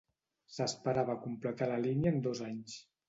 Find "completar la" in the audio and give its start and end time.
1.27-1.79